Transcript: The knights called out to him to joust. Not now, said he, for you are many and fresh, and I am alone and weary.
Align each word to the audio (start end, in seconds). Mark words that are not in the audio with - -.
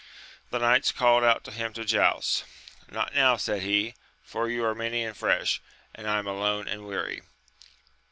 The 0.49 0.57
knights 0.57 0.91
called 0.91 1.23
out 1.23 1.43
to 1.43 1.51
him 1.51 1.73
to 1.73 1.85
joust. 1.85 2.43
Not 2.89 3.13
now, 3.13 3.37
said 3.37 3.61
he, 3.61 3.93
for 4.23 4.49
you 4.49 4.65
are 4.65 4.73
many 4.73 5.03
and 5.03 5.15
fresh, 5.15 5.61
and 5.93 6.09
I 6.09 6.17
am 6.17 6.25
alone 6.25 6.67
and 6.67 6.87
weary. 6.87 7.21